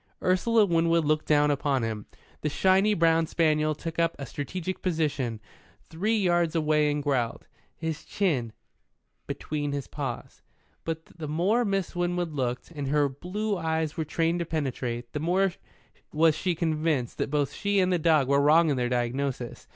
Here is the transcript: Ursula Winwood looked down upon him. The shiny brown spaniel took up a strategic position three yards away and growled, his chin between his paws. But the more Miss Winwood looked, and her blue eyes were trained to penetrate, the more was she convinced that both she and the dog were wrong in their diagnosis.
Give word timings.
Ursula 0.23 0.65
Winwood 0.65 1.05
looked 1.05 1.27
down 1.27 1.51
upon 1.51 1.83
him. 1.83 2.07
The 2.41 2.49
shiny 2.49 2.95
brown 2.95 3.27
spaniel 3.27 3.75
took 3.75 3.99
up 3.99 4.15
a 4.17 4.25
strategic 4.25 4.81
position 4.81 5.39
three 5.83 6.17
yards 6.17 6.55
away 6.55 6.89
and 6.89 7.03
growled, 7.03 7.45
his 7.75 8.03
chin 8.03 8.51
between 9.27 9.73
his 9.73 9.85
paws. 9.85 10.41
But 10.85 11.05
the 11.05 11.27
more 11.27 11.63
Miss 11.63 11.95
Winwood 11.95 12.31
looked, 12.33 12.71
and 12.71 12.87
her 12.87 13.07
blue 13.07 13.55
eyes 13.59 13.95
were 13.95 14.03
trained 14.03 14.39
to 14.39 14.45
penetrate, 14.47 15.13
the 15.13 15.19
more 15.19 15.53
was 16.11 16.33
she 16.35 16.55
convinced 16.55 17.19
that 17.19 17.29
both 17.29 17.53
she 17.53 17.79
and 17.79 17.93
the 17.93 17.99
dog 17.99 18.27
were 18.27 18.41
wrong 18.41 18.71
in 18.71 18.77
their 18.77 18.89
diagnosis. 18.89 19.67